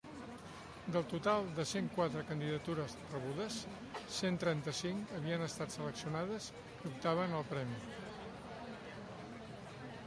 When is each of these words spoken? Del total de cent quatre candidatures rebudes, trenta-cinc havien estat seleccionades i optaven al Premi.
Del 0.93 1.03
total 1.09 1.43
de 1.59 1.65
cent 1.71 1.89
quatre 1.97 2.23
candidatures 2.29 2.95
rebudes, 3.11 3.59
trenta-cinc 4.45 5.13
havien 5.19 5.45
estat 5.49 5.77
seleccionades 5.77 6.51
i 6.55 6.67
optaven 6.93 7.39
al 7.43 7.49
Premi. 7.53 7.81